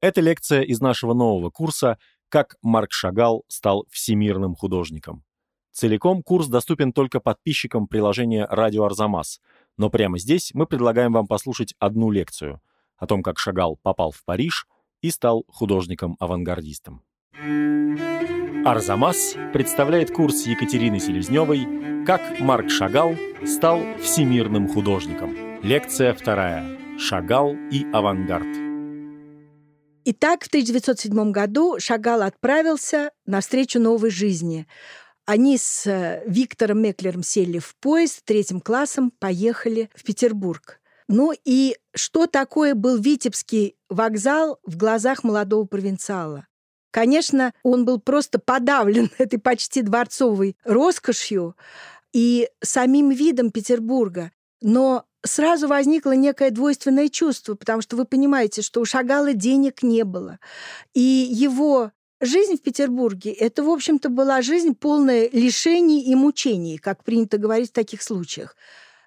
[0.00, 1.98] Это лекция из нашего нового курса
[2.30, 5.24] «Как Марк Шагал стал всемирным художником».
[5.72, 9.40] Целиком курс доступен только подписчикам приложения «Радио Арзамас»,
[9.76, 12.60] но прямо здесь мы предлагаем вам послушать одну лекцию
[12.96, 14.66] о том, как Шагал попал в Париж
[15.00, 17.02] и стал художником-авангардистом.
[18.64, 23.14] Арзамас представляет курс Екатерины Селезневой «Как Марк Шагал
[23.46, 25.34] стал всемирным художником».
[25.62, 26.98] Лекция вторая.
[26.98, 28.69] Шагал и авангард.
[30.04, 34.66] Итак, в 1907 году Шагал отправился навстречу новой жизни.
[35.26, 40.80] Они с э, Виктором Меклером сели в поезд, третьим классом поехали в Петербург.
[41.06, 46.46] Ну и что такое был Витебский вокзал в глазах молодого провинциала?
[46.90, 51.56] Конечно, он был просто подавлен этой почти дворцовой роскошью
[52.12, 54.32] и самим видом Петербурга.
[54.62, 60.04] Но сразу возникло некое двойственное чувство, потому что вы понимаете, что у Шагала денег не
[60.04, 60.38] было.
[60.94, 67.04] И его жизнь в Петербурге– это, в общем-то, была жизнь полная лишений и мучений, как
[67.04, 68.56] принято говорить в таких случаях.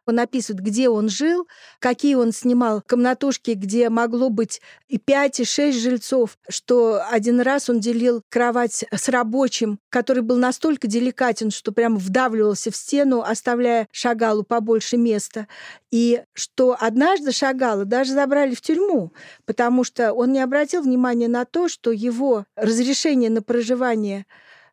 [0.05, 1.47] Он описывает, где он жил,
[1.79, 7.69] какие он снимал комнатушки, где могло быть и пять, и шесть жильцов, что один раз
[7.69, 13.87] он делил кровать с рабочим, который был настолько деликатен, что прямо вдавливался в стену, оставляя
[13.91, 15.47] Шагалу побольше места.
[15.89, 19.13] И что однажды Шагала даже забрали в тюрьму,
[19.45, 24.25] потому что он не обратил внимания на то, что его разрешение на проживание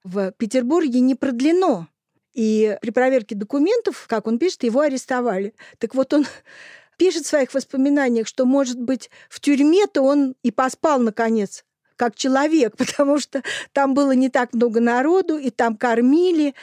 [0.02, 1.88] в Петербурге не продлено.
[2.34, 5.54] И при проверке документов, как он пишет, его арестовали.
[5.78, 6.26] Так вот он
[6.98, 11.64] пишет в своих воспоминаниях, что, может быть, в тюрьме-то он и поспал, наконец,
[11.96, 16.54] как человек, потому что там было не так много народу, и там кормили.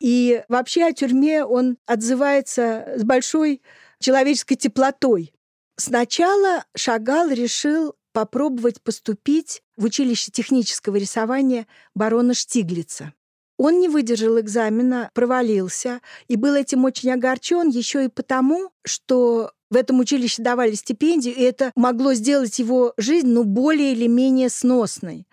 [0.00, 3.62] И вообще о тюрьме он отзывается с большой
[3.98, 5.32] человеческой теплотой.
[5.76, 13.12] Сначала Шагал решил попробовать поступить в училище технического рисования барона Штиглица.
[13.58, 19.76] Он не выдержал экзамена, провалился, и был этим очень огорчен еще и потому, что в
[19.76, 25.26] этом училище давали стипендию, и это могло сделать его жизнь ну, более или менее сносной.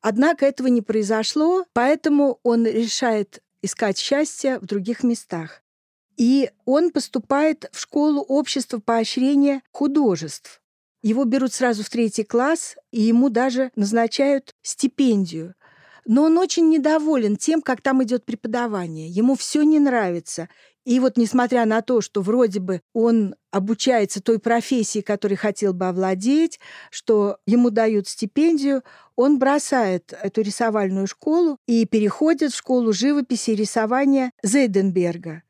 [0.00, 5.62] Однако этого не произошло, поэтому он решает искать счастье в других местах.
[6.16, 10.60] И он поступает в школу общества поощрения художеств.
[11.02, 15.54] Его берут сразу в третий класс, и ему даже назначают стипендию.
[16.06, 19.08] Но он очень недоволен тем, как там идет преподавание.
[19.08, 20.48] Ему все не нравится.
[20.84, 25.86] И вот несмотря на то, что вроде бы он обучается той профессии, которой хотел бы
[25.86, 26.58] овладеть,
[26.90, 28.82] что ему дают стипендию,
[29.14, 35.42] он бросает эту рисовальную школу и переходит в школу живописи и рисования Зейденберга.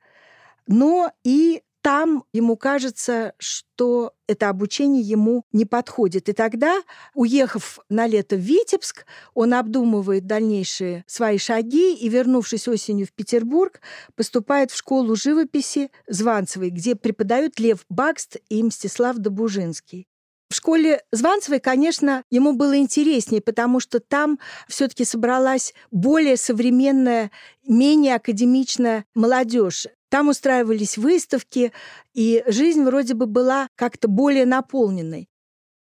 [0.66, 6.28] Но и там ему кажется, что это обучение ему не подходит.
[6.28, 6.80] И тогда,
[7.12, 9.04] уехав на лето в Витебск,
[9.34, 13.80] он обдумывает дальнейшие свои шаги и, вернувшись осенью в Петербург,
[14.14, 20.06] поступает в школу живописи Званцевой, где преподают Лев Бакст и Мстислав Добужинский.
[20.52, 27.30] В школе Званцевой, конечно, ему было интереснее, потому что там все-таки собралась более современная,
[27.66, 29.86] менее академичная молодежь.
[30.10, 31.72] Там устраивались выставки,
[32.12, 35.30] и жизнь вроде бы была как-то более наполненной.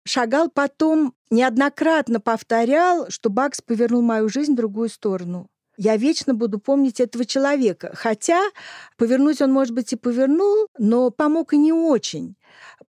[0.04, 5.48] Шагал потом неоднократно повторял, что Бакс повернул мою жизнь в другую сторону.
[5.78, 7.92] Я вечно буду помнить этого человека.
[7.94, 8.42] Хотя
[8.98, 12.36] повернуть он, может быть, и повернул, но помог и не очень.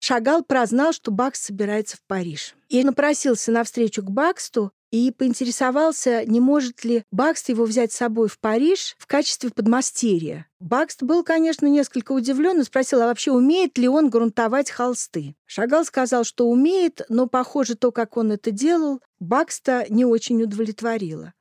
[0.06, 2.54] Шагал прознал, что Бакс собирается в Париж.
[2.68, 7.96] И напросился на встречу к Баксту, и поинтересовался, не может ли Бакст его взять с
[7.96, 10.46] собой в Париж в качестве подмастерья.
[10.60, 15.36] Бакст был, конечно, несколько удивлен и спросил, а вообще умеет ли он грунтовать холсты.
[15.46, 21.32] Шагал сказал, что умеет, но, похоже, то, как он это делал, Бакста не очень удовлетворило.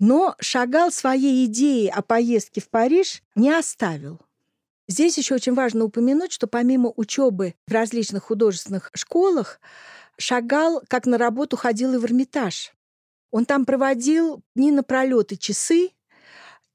[0.00, 4.18] Но Шагал своей идеи о поездке в Париж не оставил.
[4.92, 9.58] Здесь еще очень важно упомянуть, что помимо учебы в различных художественных школах,
[10.18, 12.74] Шагал как на работу ходил и в Эрмитаж.
[13.30, 15.92] Он там проводил дни напролет и часы,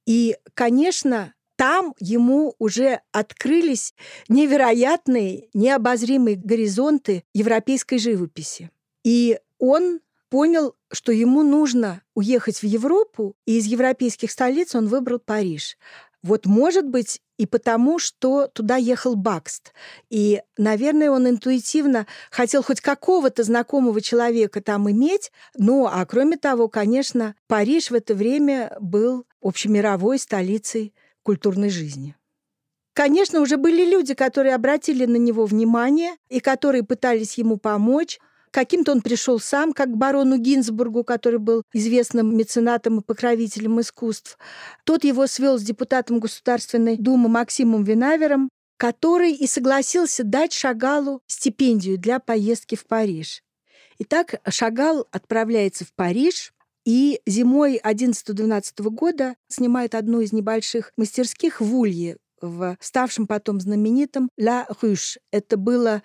[0.08, 3.94] и, конечно, там ему уже открылись
[4.30, 8.72] невероятные, необозримые горизонты европейской живописи.
[9.04, 10.00] И он
[10.30, 15.78] понял, что ему нужно уехать в Европу, и из европейских столиц он выбрал Париж.
[16.24, 19.74] Вот, может быть, и потому, что туда ехал Бакст.
[20.10, 25.32] И, наверное, он интуитивно хотел хоть какого-то знакомого человека там иметь.
[25.56, 30.94] Ну, а кроме того, конечно, Париж в это время был общемировой столицей
[31.24, 32.16] культурной жизни.
[32.94, 38.20] Конечно, уже были люди, которые обратили на него внимание и которые пытались ему помочь.
[38.52, 44.38] Каким-то он пришел сам, как к барону Гинзбургу, который был известным меценатом и покровителем искусств.
[44.84, 51.98] Тот его свел с депутатом Государственной Думы Максимом Винавером, который и согласился дать Шагалу стипендию
[51.98, 53.42] для поездки в Париж.
[54.00, 56.54] Итак, Шагал отправляется в Париж,
[56.86, 64.30] и зимой 11-12 года снимает одну из небольших мастерских в Улье, в ставшем потом знаменитом
[64.38, 65.18] «Ла Рюш».
[65.32, 66.02] Это было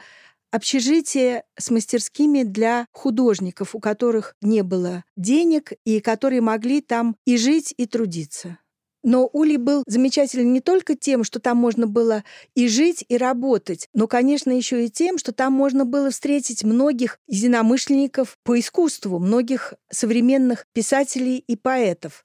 [0.52, 7.36] общежитие с мастерскими для художников, у которых не было денег и которые могли там и
[7.36, 8.58] жить, и трудиться.
[9.04, 12.22] Но Ули был замечателен не только тем, что там можно было
[12.54, 17.18] и жить, и работать, но, конечно, еще и тем, что там можно было встретить многих
[17.26, 22.24] единомышленников по искусству, многих современных писателей и поэтов.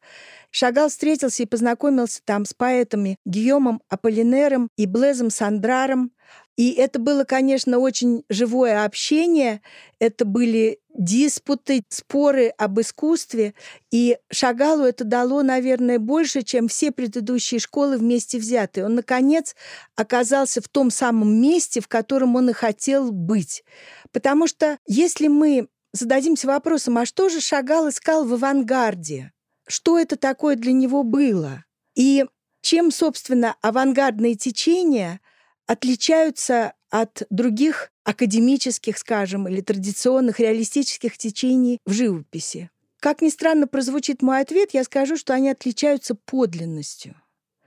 [0.51, 6.11] Шагал встретился и познакомился там с поэтами Гийомом Аполлинером и Блезом Сандраром,
[6.57, 9.61] и это было, конечно, очень живое общение.
[9.99, 13.53] Это были диспуты, споры об искусстве.
[13.91, 18.85] И Шагалу это дало, наверное, больше, чем все предыдущие школы вместе взятые.
[18.85, 19.55] Он, наконец,
[19.95, 23.63] оказался в том самом месте, в котором он и хотел быть.
[24.11, 29.31] Потому что если мы зададимся вопросом, а что же Шагал искал в авангарде?
[29.67, 31.65] Что это такое для него было?
[31.93, 32.25] И
[32.61, 35.21] чем, собственно, авангардные течения–
[35.67, 42.69] отличаются от других академических, скажем, или традиционных реалистических течений в живописи.
[42.99, 47.15] Как ни странно прозвучит мой ответ, я скажу, что они отличаются подлинностью.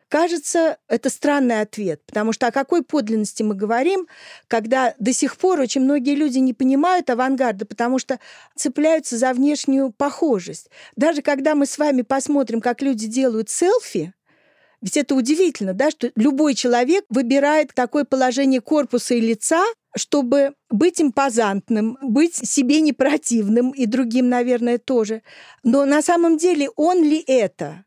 [0.08, 4.08] Кажется, это странный ответ, потому что о какой подлинности мы говорим,
[4.48, 8.18] когда до сих пор очень многие люди не понимают авангарда, потому что
[8.56, 10.68] цепляются за внешнюю похожесть.
[10.96, 14.12] Даже когда мы с вами посмотрим, как люди делают селфи,
[14.82, 19.62] ведь это удивительно, да, что любой человек выбирает такое положение корпуса и лица,
[19.94, 25.22] чтобы быть импозантным, быть себе не противным и другим, наверное, тоже.
[25.62, 27.84] Но на самом деле он ли это?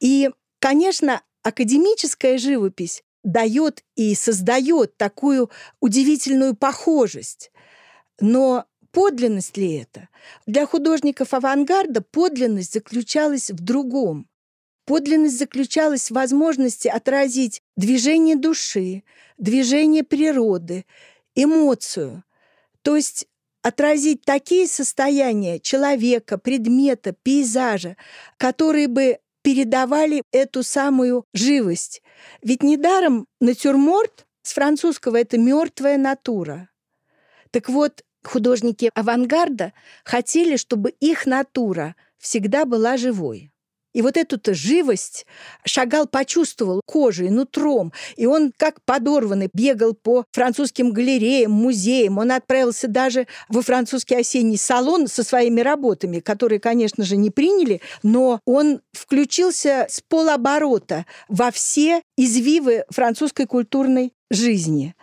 [0.00, 5.48] И, конечно, академическая живопись дает и создает такую
[5.80, 7.52] удивительную похожесть.
[8.20, 10.08] Но подлинность ли это?
[10.46, 14.28] Для художников авангарда подлинность заключалась в другом.
[14.84, 19.04] Подлинность заключалась в возможности отразить движение души,
[19.38, 20.84] движение природы,
[21.34, 22.24] эмоцию.
[22.82, 23.28] То есть
[23.62, 27.96] отразить такие состояния человека, предмета, пейзажа,
[28.38, 32.02] которые бы передавали эту самую живость.
[32.42, 36.68] Ведь недаром натюрморт с французского это мертвая натура.
[37.50, 39.72] Так вот, художники авангарда
[40.04, 43.51] хотели, чтобы их натура всегда была живой.
[43.92, 45.26] И вот эту-то живость
[45.64, 47.92] Шагал почувствовал кожей, нутром.
[48.16, 52.18] И он, как подорванный, бегал по французским галереям, музеям.
[52.18, 57.80] Он отправился даже во французский осенний салон со своими работами, которые, конечно же, не приняли,
[58.02, 64.94] но он включился с полоборота во все извивы французской культурной жизни.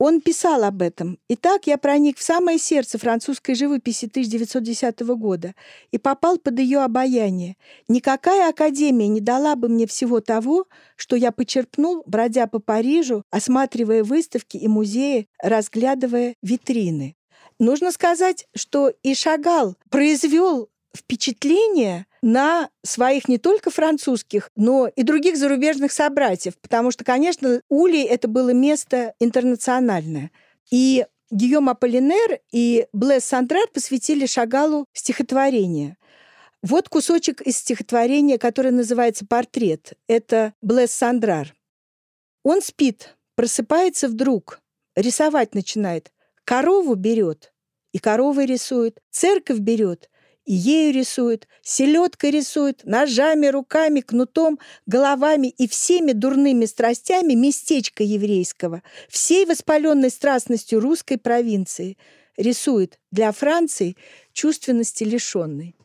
[0.00, 1.18] Он писал об этом.
[1.28, 5.54] Итак, я проник в самое сердце французской живописи 1910 года
[5.90, 7.58] и попал под ее обаяние.
[7.86, 10.64] Никакая академия не дала бы мне всего того,
[10.96, 17.14] что я почерпнул, бродя по Парижу, осматривая выставки и музеи, разглядывая витрины.
[17.58, 25.36] Нужно сказать, что и Шагал произвел впечатление на своих не только французских, но и других
[25.36, 30.30] зарубежных собратьев, потому что, конечно, Улей это было место интернациональное.
[30.70, 35.96] И Гийом Аполлинер и Блэс Сандрар посвятили Шагалу стихотворение.
[36.62, 39.94] Вот кусочек из стихотворения, которое называется «Портрет».
[40.08, 41.54] Это Блэс Сандрар.
[42.42, 44.60] Он спит, просыпается вдруг,
[44.94, 46.12] рисовать начинает.
[46.44, 47.52] Корову берет,
[47.92, 49.00] и коровой рисует.
[49.10, 50.10] Церковь берет,
[50.50, 58.82] и ею рисует, селедкой рисует, ножами, руками, кнутом, головами и всеми дурными страстями местечко еврейского,
[59.08, 61.96] всей воспаленной страстностью русской провинции.
[62.36, 63.96] Рисует для Франции
[64.32, 65.76] чувственности лишенной.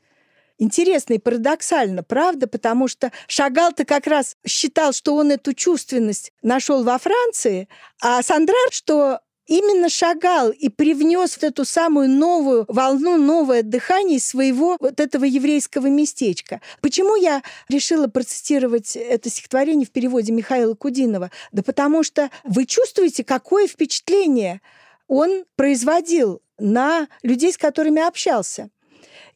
[0.57, 2.47] Интересно и парадоксально, правда?
[2.47, 7.69] Потому что Шагал-то как раз считал, что он эту чувственность нашел во Франции,
[8.01, 14.99] а Сандрар, что именно шагал и привнес эту самую новую волну, новое дыхание своего вот
[14.99, 16.61] этого еврейского местечка.
[16.81, 21.31] Почему я решила процитировать это стихотворение в переводе Михаила Кудинова?
[21.51, 24.61] Да потому что вы чувствуете, какое впечатление
[25.07, 28.69] он производил на людей, с которыми общался.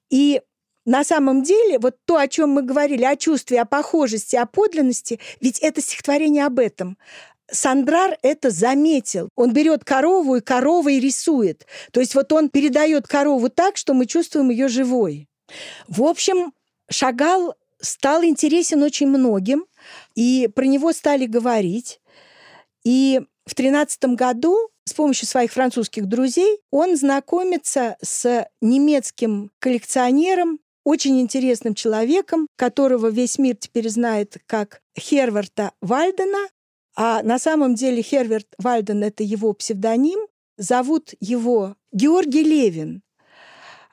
[0.10, 0.42] И
[0.86, 5.20] на самом деле, вот то, о чем мы говорили, о чувстве, о похожести, о подлинности,
[5.40, 6.98] ведь это стихотворение об этом
[7.52, 9.30] Сандрар это заметил.
[9.36, 11.66] Он берет корову и коровой рисует.
[11.92, 15.28] То есть вот он передает корову так, что мы чувствуем ее живой.
[15.88, 16.54] В общем,
[16.90, 19.66] Шагал стал интересен очень многим,
[20.16, 22.02] и про него стали говорить.
[22.84, 31.20] И в тринадцатом году с помощью своих французских друзей он знакомится с немецким коллекционером, очень
[31.22, 36.48] интересным человеком, которого весь мир теперь знает как Херварта Вальдена,
[36.96, 40.20] а на самом деле Херверт Вальден– это его псевдоним.
[40.58, 43.02] Зовут его Георгий Левин.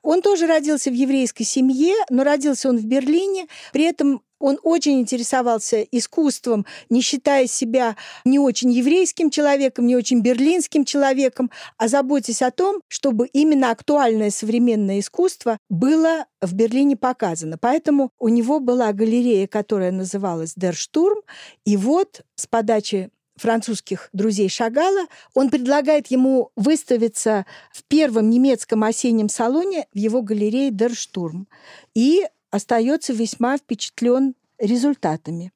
[0.03, 3.47] Он тоже родился в еврейской семье, но родился он в Берлине.
[3.73, 10.21] При этом он очень интересовался искусством, не считая себя не очень еврейским человеком, не очень
[10.21, 17.59] берлинским человеком, а заботясь о том, чтобы именно актуальное современное искусство было в Берлине показано.
[17.59, 21.21] Поэтому у него была галерея, которая называлась «Дерштурм»,
[21.65, 29.29] и вот с подачи французских друзей Шагала, он предлагает ему выставиться в первом немецком осеннем
[29.29, 31.47] салоне в его галерее «Дерштурм».
[31.95, 35.53] И остается весьма впечатлен результатами.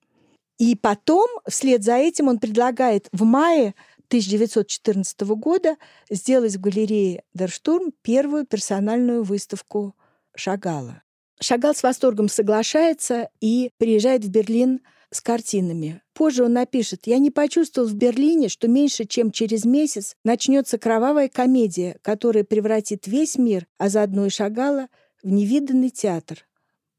[0.59, 3.75] И потом, вслед за этим, он предлагает в мае
[4.09, 5.76] 1914 года
[6.11, 9.94] сделать в галерее Дерштурм первую персональную выставку
[10.35, 11.02] Шагала.
[11.40, 14.80] Шагал с восторгом соглашается и приезжает в Берлин
[15.11, 16.02] с картинами.
[16.12, 21.28] Позже он напишет, «Я не почувствовал в Берлине, что меньше чем через месяц начнется кровавая
[21.28, 24.88] комедия, которая превратит весь мир, а заодно и Шагала,
[25.23, 26.47] в невиданный театр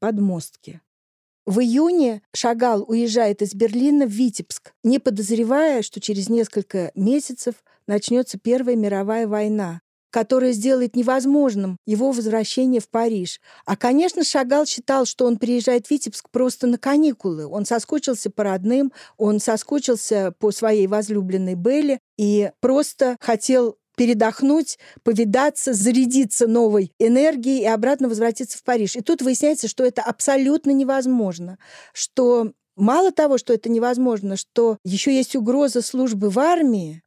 [0.02, 0.80] подмостки.
[1.46, 7.54] В июне Шагал уезжает из Берлина в Витебск, не подозревая, что через несколько месяцев
[7.86, 9.80] начнется Первая мировая война,
[10.10, 13.40] которая сделает невозможным его возвращение в Париж.
[13.64, 17.46] А, конечно, Шагал считал, что он приезжает в Витебск просто на каникулы.
[17.46, 25.72] Он соскучился по родным, он соскучился по своей возлюбленной Белле и просто хотел передохнуть, повидаться,
[25.74, 28.96] зарядиться новой энергией и обратно возвратиться в Париж.
[28.96, 31.56] И тут выясняется, что это абсолютно невозможно,
[31.92, 37.04] что мало того, что это невозможно, что еще есть угроза службы в армии,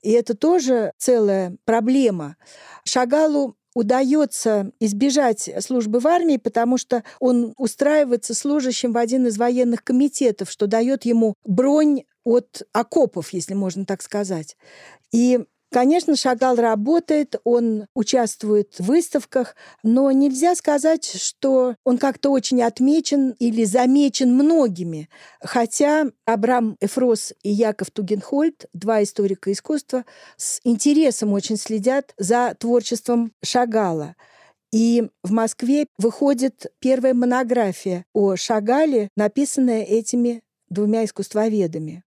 [0.00, 2.36] и это тоже целая проблема.
[2.84, 9.82] Шагалу удается избежать службы в армии, потому что он устраивается служащим в один из военных
[9.82, 14.56] комитетов, что дает ему бронь от окопов, если можно так сказать.
[15.10, 22.62] И Конечно, Шагал работает, он участвует в выставках, но нельзя сказать, что он как-то очень
[22.62, 25.10] отмечен или замечен многими.
[25.42, 30.06] Хотя Абрам Эфрос и Яков Тугенхольд, два историка искусства,
[30.38, 34.16] с интересом очень следят за творчеством Шагала.
[34.72, 42.04] И в Москве выходит первая монография о Шагале, написанная этими двумя искусствоведами.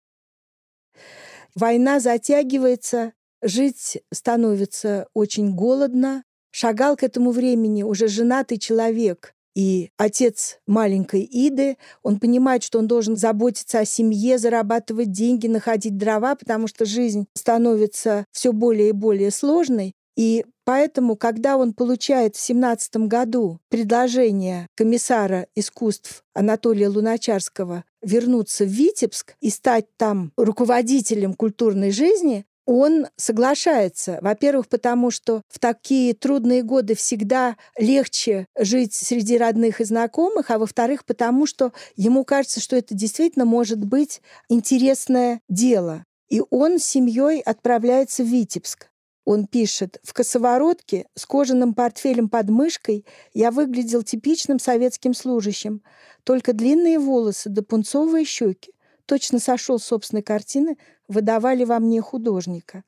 [1.54, 3.12] Война затягивается,
[3.44, 6.24] Жить становится очень голодно.
[6.50, 12.88] Шагал к этому времени уже женатый человек и отец маленькой Иды, он понимает, что он
[12.88, 18.92] должен заботиться о семье, зарабатывать деньги, находить дрова, потому что жизнь становится все более и
[18.92, 19.92] более сложной.
[20.16, 28.68] И поэтому, когда он получает в 17 году предложение комиссара искусств Анатолия Луначарского вернуться в
[28.68, 34.18] Витебск и стать там руководителем культурной жизни, он соглашается.
[34.20, 40.58] Во-первых, потому что в такие трудные годы всегда легче жить среди родных и знакомых, а
[40.58, 46.04] во-вторых, потому что ему кажется, что это действительно может быть интересное дело.
[46.28, 48.88] И он с семьей отправляется в Витебск.
[49.24, 55.82] Он пишет, в косоворотке с кожаным портфелем под мышкой я выглядел типичным советским служащим.
[56.24, 58.73] Только длинные волосы да пунцовые щеки
[59.06, 60.76] точно сошел с собственной картины,
[61.08, 62.84] выдавали во мне художника.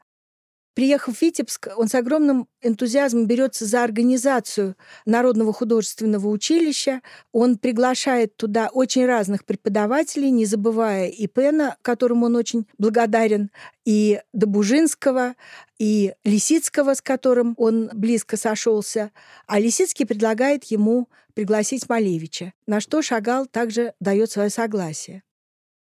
[0.77, 7.01] Приехав в Витебск, он с огромным энтузиазмом берется за организацию Народного художественного училища.
[7.33, 13.51] Он приглашает туда очень разных преподавателей, не забывая и Пена, которому он очень благодарен,
[13.87, 15.35] и Добужинского,
[15.79, 19.13] и Лисицкого, с которым он близко сошелся.
[19.47, 25.23] А Лисицкий предлагает ему пригласить Малевича, на что Шагал также дает свое согласие.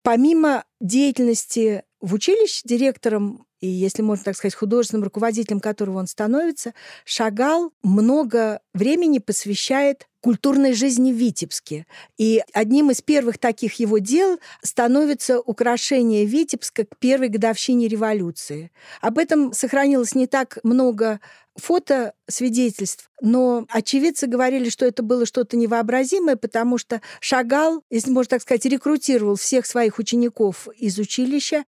[0.08, 6.74] Помимо деятельности в училище директором и, если можно так сказать, художественным руководителем которого он становится,
[7.04, 11.86] Шагал много времени посвящает культурной жизни в Витебске.
[12.16, 18.70] И одним из первых таких его дел становится украшение Витебска к первой годовщине революции.
[19.00, 21.20] Об этом сохранилось не так много
[21.56, 28.30] фото свидетельств, но очевидцы говорили, что это было что-то невообразимое, потому что Шагал, если можно
[28.30, 31.64] так сказать, рекрутировал всех своих учеников из училища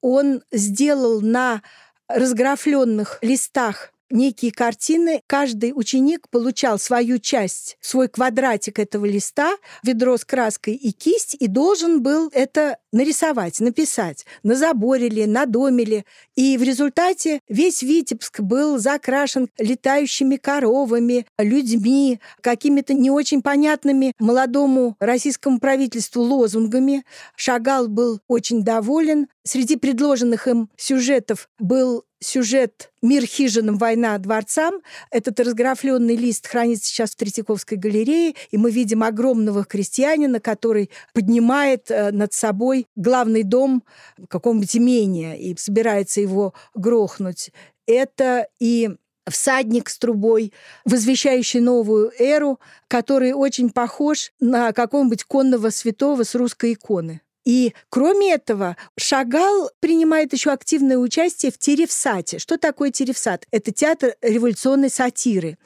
[0.00, 1.62] он сделал на
[2.08, 5.22] разграфленных листах некие картины.
[5.26, 11.46] Каждый ученик получал свою часть, свой квадратик этого листа, ведро с краской и кисть, и
[11.46, 16.04] должен был это нарисовать, написать на заборе ли, на доме ли.
[16.36, 24.96] И в результате весь Витебск был закрашен летающими коровами, людьми, какими-то не очень понятными молодому
[25.00, 27.04] российскому правительству лозунгами.
[27.36, 29.28] Шагал был очень доволен.
[29.48, 34.82] Среди предложенных им сюжетов был сюжет «Мир хижинам, война дворцам».
[35.10, 41.90] Этот разграфленный лист хранится сейчас в Третьяковской галерее, и мы видим огромного крестьянина, который поднимает
[41.90, 43.84] э, над собой главный дом
[44.28, 47.50] какого-нибудь имения и собирается его грохнуть.
[47.86, 48.90] Это и
[49.30, 50.52] всадник с трубой,
[50.84, 57.22] возвещающий новую эру, который очень похож на какого-нибудь конного святого с русской иконы.
[57.48, 62.38] И кроме этого, Шагал принимает еще активное участие в Теревсате.
[62.38, 63.46] Что такое Теревсат?
[63.50, 65.56] Это театр революционной сатиры.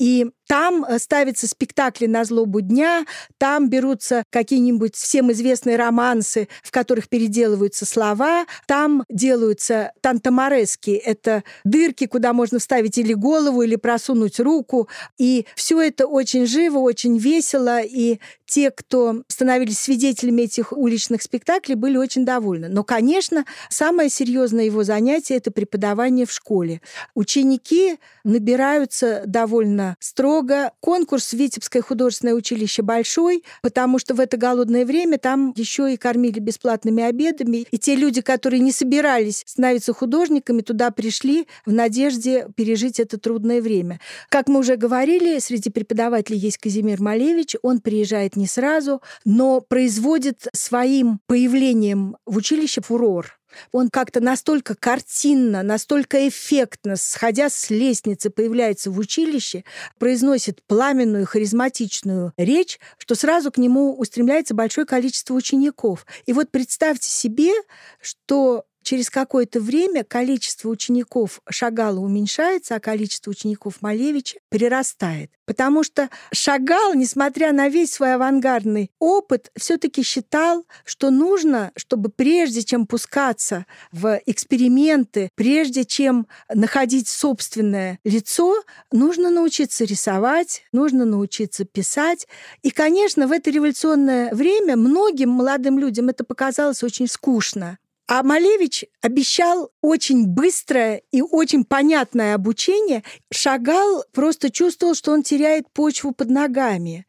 [0.00, 3.06] И там э, ставятся спектакли на злобу дня,
[3.38, 12.08] там берутся какие-нибудь всем известные романсы, в которых переделываются слова, там делаются тантамарески, это дырки,
[12.08, 14.88] куда можно вставить или голову, или просунуть руку.
[15.18, 21.76] И все это очень живо, очень весело, и те, кто становились свидетелями этих уличных спектаклей,
[21.76, 22.68] были очень довольны.
[22.68, 26.80] Но, конечно, самое серьезное его занятие– это преподавание в школе.
[27.14, 30.39] Ученики набираются довольно строго.
[30.80, 35.96] Конкурс в Витебское художественное училище большой, потому что в это голодное время там еще и
[35.96, 37.66] кормили бесплатными обедами.
[37.70, 43.60] И те люди, которые не собирались становиться художниками, туда пришли в надежде пережить это трудное
[43.60, 44.00] время.
[44.28, 47.56] Как мы уже говорили, среди преподавателей есть Казимир Малевич.
[47.62, 53.39] Он приезжает не сразу, но производит своим появлением в училище фурор.
[53.72, 59.64] Он как-то настолько картинно, настолько эффектно, сходя с лестницы, появляется в училище,
[59.98, 66.06] произносит пламенную, харизматичную речь, что сразу к нему устремляется большое количество учеников.
[66.26, 67.52] И вот представьте себе,
[68.00, 75.30] что Через какое-то время количество учеников Шагала уменьшается, а количество учеников Малевича прирастает.
[75.44, 82.62] Потому что Шагал, несмотря на весь свой авангардный опыт, все-таки считал, что нужно, чтобы прежде
[82.62, 88.62] чем пускаться в эксперименты, прежде чем находить собственное лицо,
[88.92, 92.28] нужно научиться рисовать, нужно научиться писать.
[92.62, 97.79] И, конечно, в это революционное время многим молодым людям это показалось очень скучно.
[98.12, 103.04] А Малевич обещал очень быстрое и очень понятное обучение.
[103.30, 107.06] Шагал просто чувствовал, что он теряет почву под ногами.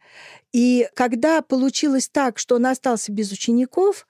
[0.53, 4.05] И когда получилось так, что он остался без учеников,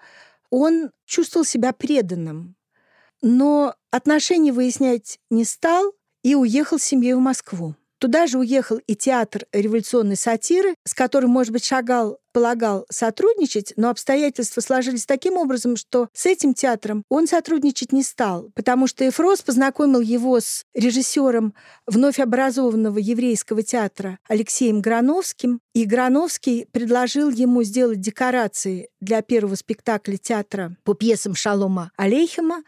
[0.50, 2.58] он чувствовал себя преданным.
[3.22, 7.74] Но отношения выяснять не стал и уехал с семьей в Москву.
[8.02, 13.92] Туда же уехал и театр революционной сатиры, с которым, может быть, Шагал полагал сотрудничать, но
[13.92, 19.44] обстоятельства сложились таким образом, что с этим театром он сотрудничать не стал, потому что Эфрос
[19.44, 21.54] познакомил его с режиссером
[21.86, 30.18] вновь образованного еврейского театра Алексеем Грановским, и Грановский предложил ему сделать декорации для первого спектакля
[30.18, 32.64] театра по пьесам Шалома Алейхема,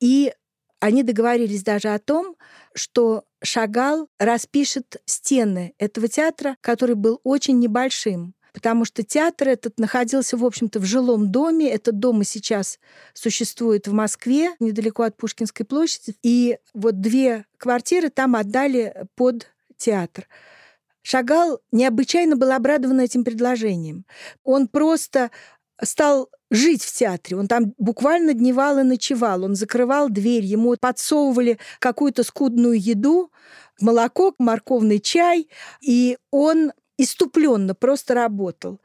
[0.00, 0.32] и
[0.80, 2.36] они договорились даже о том,
[2.74, 10.36] что Шагал распишет стены этого театра, который был очень небольшим потому что театр этот находился,
[10.36, 11.70] в общем-то, в жилом доме.
[11.70, 12.80] Этот дом и сейчас
[13.14, 16.16] существует в Москве, недалеко от Пушкинской площади.
[16.24, 20.26] И вот две квартиры там отдали под театр.
[21.02, 24.04] Шагал необычайно был обрадован этим предложением.
[24.42, 25.30] Он просто
[25.82, 27.36] стал жить в театре.
[27.36, 29.44] Он там буквально дневал и ночевал.
[29.44, 33.30] Он закрывал дверь, ему подсовывали какую-то скудную еду,
[33.80, 35.48] молоко, морковный чай,
[35.80, 38.80] и он иступленно просто работал.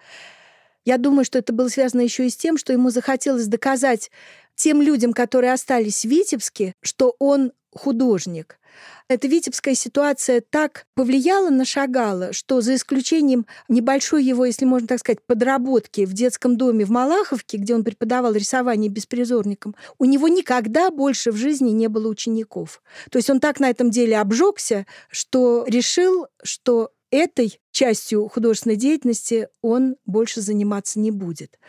[0.86, 4.12] Я думаю, что это было связано еще и с тем, что ему захотелось доказать
[4.56, 8.60] тем людям, которые остались в Витебске, что он художник.
[9.08, 15.00] Эта витебская ситуация так повлияла на Шагала, что за исключением небольшой его, если можно так
[15.00, 20.90] сказать, подработки в детском доме в Малаховке, где он преподавал рисование беспризорникам, у него никогда
[20.90, 22.82] больше в жизни не было учеников.
[23.12, 29.48] То есть он так на этом деле обжегся, что решил, что этой частью художественной деятельности
[29.62, 31.60] он больше заниматься не будет.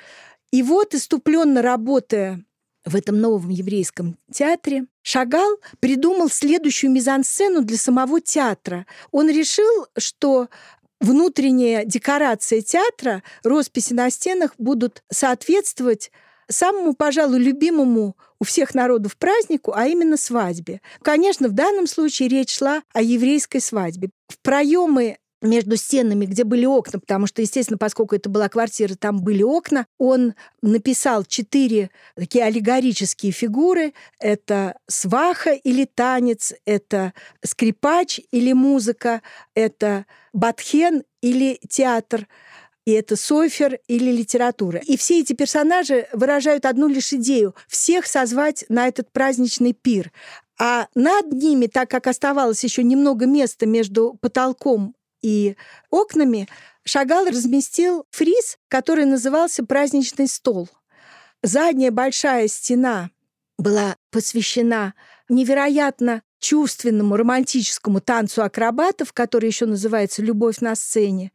[0.53, 2.45] И вот, иступленно работая
[2.85, 8.87] в этом новом еврейском театре, Шагал придумал следующую мизансцену для самого театра.
[9.11, 10.49] Он решил, что
[11.01, 16.11] внутренняя декорация театра, росписи на стенах будут соответствовать
[16.49, 20.81] самому, пожалуй, любимому у всех народов празднику, а именно свадьбе.
[21.03, 24.11] Конечно, в данном случае речь шла о еврейской свадьбе.
[24.29, 29.21] В проемы между стенами, где были окна, потому что, естественно, поскольку это была квартира, там
[29.21, 33.93] были окна, он написал четыре такие аллегорические фигуры.
[34.19, 37.13] Это сваха или танец, это
[37.45, 39.23] скрипач или музыка,
[39.55, 42.27] это батхен или театр,
[42.87, 44.79] и это софер или литература.
[44.79, 50.13] И все эти персонажи выражают одну лишь идею– всех созвать на этот праздничный пир.
[50.61, 55.57] А над ними, так как оставалось еще немного места между потолком и
[55.91, 56.49] окнами,
[56.85, 60.69] Шагал разместил фриз, который назывался «Праздничный стол».
[61.43, 63.11] Задняя большая стена
[63.59, 64.93] была посвящена
[65.31, 71.33] невероятно чувственному романтическому танцу акробатов, который еще называется «Любовь на сцене»,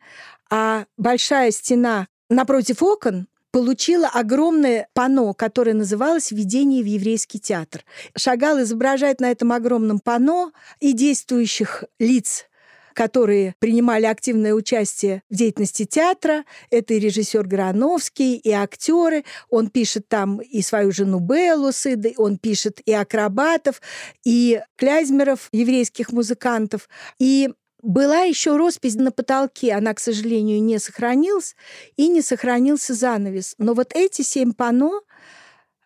[0.51, 7.83] а большая стена напротив окон получила огромное панно, которое называлось «Введение в еврейский театр».
[8.15, 12.48] Шагал изображает на этом огромном панно и действующих лиц
[12.99, 16.43] которые принимали активное участие в деятельности театра.
[16.69, 19.23] Это и режиссер Грановский, и актеры.
[19.49, 23.81] Он пишет там и свою жену Беллу Сыды, он пишет и акробатов,
[24.25, 26.89] и клязьмеров, еврейских музыкантов.
[27.19, 31.55] И была еще роспись на потолке, она, к сожалению, не сохранилась,
[31.95, 33.55] и не сохранился занавес.
[33.59, 35.03] Но вот эти семь панно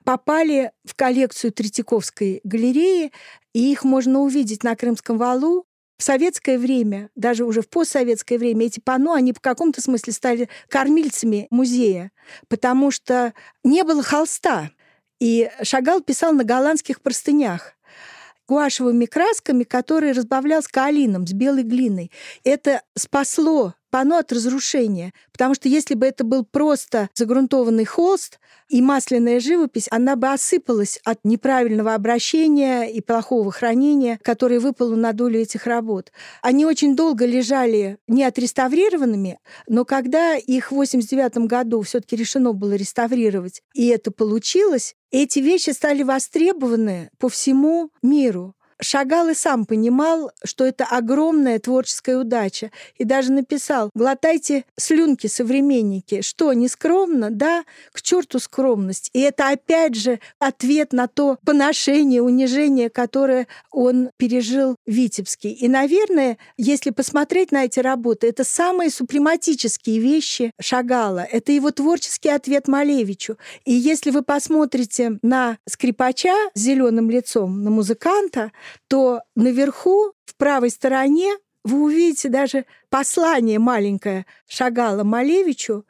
[0.03, 3.11] попали в коллекцию Третьяковской галереи,
[3.53, 5.67] и их можно увидеть на Крымском валу
[6.03, 10.49] в советское время, даже уже в постсоветское время, эти панно, они в каком-то смысле стали
[10.67, 12.11] кормильцами музея,
[12.49, 14.71] потому что не было холста.
[15.21, 17.75] И Шагал писал на голландских простынях
[18.49, 22.11] гуашевыми красками, которые разбавлял с каолином, с белой глиной.
[22.43, 25.13] Это спасло панно от разрушения.
[25.31, 30.99] Потому что если бы это был просто загрунтованный холст и масляная живопись, она бы осыпалась
[31.05, 36.11] от неправильного обращения и плохого хранения, которое выпало на долю этих работ.
[36.41, 42.53] Они очень долго лежали не отреставрированными, но когда их в 89 году все таки решено
[42.53, 48.55] было реставрировать, и это получилось, эти вещи стали востребованы по всему миру.
[48.81, 52.71] Шагал и сам понимал, что это огромная творческая удача.
[52.97, 56.21] И даже написал «Глотайте слюнки, современники».
[56.21, 57.29] Что, не скромно?
[57.29, 59.09] Да, к черту скромность.
[59.13, 65.49] И это опять же ответ на то поношение, унижение, которое он пережил в Витебске.
[65.49, 71.19] И, наверное, если посмотреть на эти работы, это самые супрематические вещи Шагала.
[71.19, 73.37] Это его творческий ответ Малевичу.
[73.65, 78.51] И если вы посмотрите на скрипача с зеленым лицом, на музыканта,
[78.87, 85.85] то наверху, в правой стороне, вы увидите даже послание маленькое Шагала Малевичу.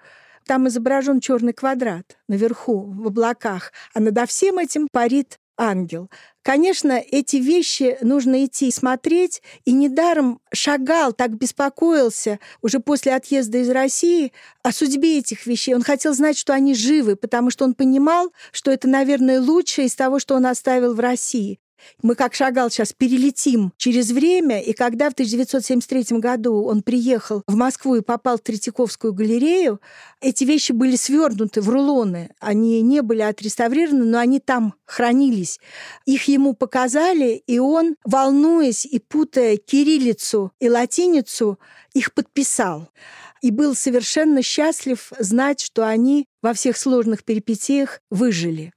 [0.45, 6.09] Там изображен черный квадрат наверху, в облаках, а над всем этим парит ангел.
[6.41, 13.69] Конечно, эти вещи нужно идти смотреть, и недаром Шагал так беспокоился уже после отъезда из
[13.69, 15.73] России о судьбе этих вещей.
[15.73, 19.95] Он хотел знать, что они живы, потому что он понимал, что это, наверное, лучшее из
[19.95, 21.59] того, что он оставил в России.
[22.01, 27.55] Мы как шагал сейчас перелетим через время, и когда в 1973 году он приехал в
[27.55, 29.79] Москву и попал в Третьяковскую галерею,
[30.21, 32.31] эти вещи были свернуты в рулоны.
[32.39, 35.59] Они не были отреставрированы, но они там хранились.
[36.05, 41.59] Их ему показали, и он, волнуясь и путая кириллицу и латиницу,
[41.93, 42.89] их подписал
[43.43, 48.71] и был совершенно счастлив знать, что они во всех сложных перипетиях выжили.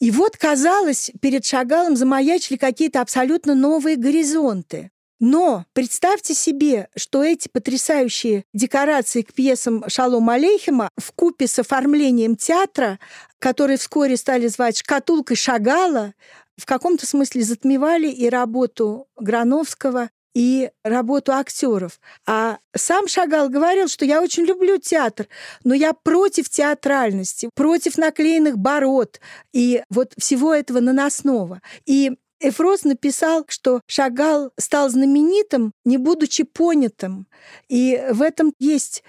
[0.00, 4.90] И вот, казалось, перед Шагалом замаячили какие-то абсолютно новые горизонты.
[5.20, 12.36] Но представьте себе, что эти потрясающие декорации к пьесам Шалом Алейхима в купе с оформлением
[12.36, 12.98] театра,
[13.38, 16.14] который вскоре стали звать «Шкатулкой Шагала»,
[16.56, 22.00] в каком-то смысле затмевали и работу Грановского, и работу актеров.
[22.26, 25.28] А сам Шагал говорил, что я очень люблю театр,
[25.64, 29.20] но я против театральности, против наклеенных бород
[29.52, 31.60] и вот всего этого наносного.
[31.86, 37.26] И Эфрос написал, что Шагал стал знаменитым, не будучи понятым.
[37.68, 39.04] И в этом есть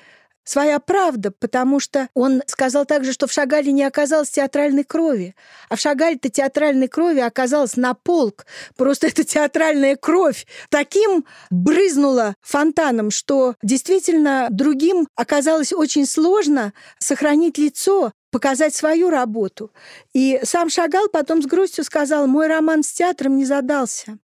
[0.51, 5.33] своя правда, потому что он сказал также, что в Шагале не оказалось театральной крови,
[5.69, 8.45] а в Шагале-то театральной крови оказалось на полк.
[8.75, 18.11] Просто эта театральная кровь таким брызнула фонтаном, что действительно другим оказалось очень сложно сохранить лицо,
[18.29, 19.71] показать свою работу.
[20.13, 24.17] И сам Шагал потом с грустью сказал, мой роман с театром не задался.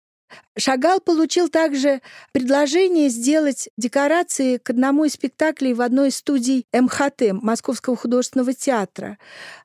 [0.58, 7.34] Шагал получил также предложение сделать декорации к одному из спектаклей в одной из студий МХТ,
[7.34, 9.18] Московского художественного театра.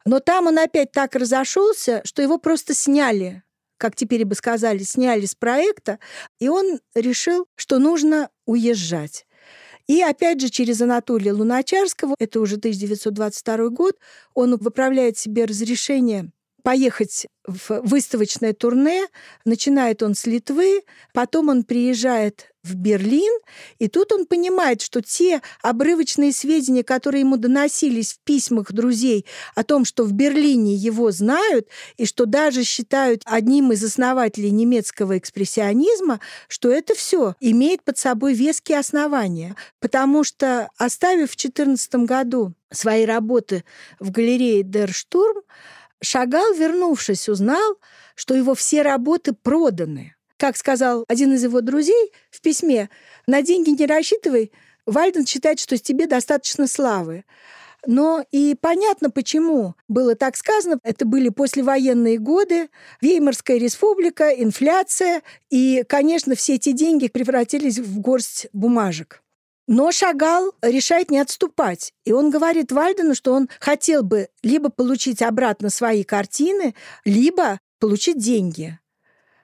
[0.05, 3.43] Но там он опять так разошелся, что его просто сняли
[3.81, 5.99] как теперь бы сказали, сняли с проекта,
[6.39, 9.27] и он решил, что нужно уезжать.
[9.87, 13.97] И опять же через Анатолия Луначарского, это уже 1922 год,
[14.35, 16.31] он выправляет себе разрешение
[16.63, 19.07] поехать в выставочное турне.
[19.45, 23.33] Начинает он с Литвы, потом он приезжает в Берлин,
[23.79, 29.65] и тут он понимает, что те обрывочные сведения, которые ему доносились в письмах друзей о
[29.65, 36.21] том, что в Берлине его знают, и что даже считают одним из основателей немецкого экспрессионизма,
[36.49, 39.57] что это все имеет под собой веские основания.
[39.81, 43.65] Потому что, оставив в 2014 году свои работы
[43.99, 45.43] в галерее «Дер Штурм»,
[46.03, 47.79] Шагал, вернувшись, узнал,
[48.15, 50.15] что его все работы проданы.
[50.37, 52.89] Как сказал один из его друзей в письме,
[53.27, 54.53] «На деньги не рассчитывай,
[54.87, 57.25] Вальден считает, что тебе достаточно славы».
[57.87, 60.79] Но и понятно, почему было так сказано.
[60.83, 62.69] Это были послевоенные годы,
[63.01, 69.23] Веймарская республика, инфляция, и, конечно, все эти деньги превратились в горсть бумажек.
[69.71, 71.93] Но Шагал решает не отступать.
[72.05, 78.19] И он говорит Вальдену, что он хотел бы либо получить обратно свои картины, либо получить
[78.19, 78.81] деньги.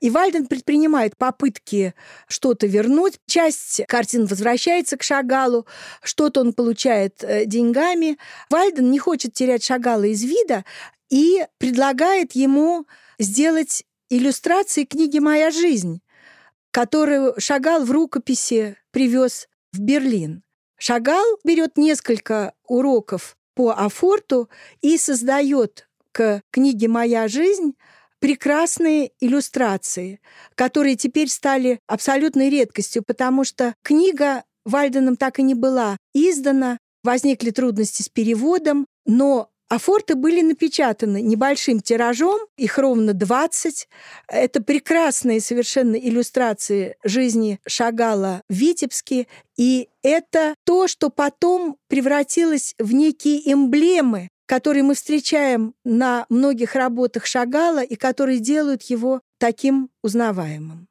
[0.00, 1.94] И Вальден предпринимает попытки
[2.26, 3.20] что-то вернуть.
[3.26, 5.64] Часть картин возвращается к Шагалу,
[6.02, 8.18] что-то он получает э, деньгами.
[8.50, 10.64] Вальден не хочет терять Шагала из вида
[11.08, 12.88] и предлагает ему
[13.20, 16.00] сделать иллюстрации книги «Моя жизнь»,
[16.72, 20.42] которую Шагал в рукописи привез в Берлин.
[20.78, 24.50] Шагал берет несколько уроков по Афорту
[24.82, 27.74] и создает к книге «Моя жизнь»
[28.18, 30.20] прекрасные иллюстрации,
[30.54, 37.50] которые теперь стали абсолютной редкостью, потому что книга Вальденом так и не была издана, возникли
[37.50, 43.88] трудности с переводом, но а форты были напечатаны небольшим тиражом, их ровно 20.
[44.29, 49.26] Это прекрасные совершенно иллюстрации жизни Шагала в Витебске.
[49.57, 57.26] И это то, что потом превратилось в некие эмблемы, которые мы встречаем на многих работах
[57.26, 60.87] Шагала и которые делают его таким узнаваемым.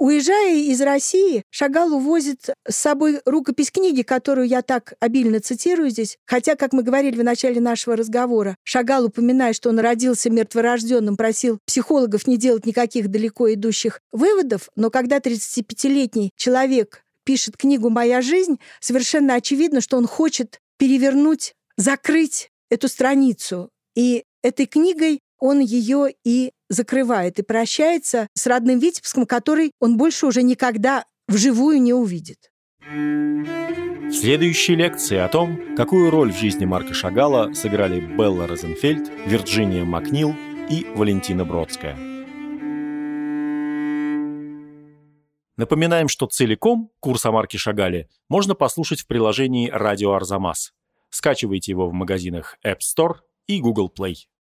[0.00, 6.16] Уезжая из России, Шагал увозит с собой рукопись книги, которую я так обильно цитирую здесь.
[6.26, 11.58] Хотя, как мы говорили в начале нашего разговора, Шагал, упоминая, что он родился мертворожденным, просил
[11.66, 18.58] психологов не делать никаких далеко идущих выводов, но когда 35-летний человек пишет книгу «Моя жизнь»,
[18.80, 23.68] совершенно очевидно, что он хочет перевернуть, закрыть эту страницу.
[23.94, 30.26] И этой книгой он ее и закрывает и прощается с родным Витебском, который он больше
[30.26, 32.50] уже никогда вживую не увидит.
[32.86, 39.84] В следующей лекции о том, какую роль в жизни Марка Шагала сыграли Белла Розенфельд, Вирджиния
[39.84, 40.34] Макнил
[40.68, 41.96] и Валентина Бродская.
[45.56, 50.72] Напоминаем, что целиком курс о Марке Шагале можно послушать в приложении «Радио Арзамас».
[51.10, 54.14] Скачивайте его в магазинах App Store и Google Play.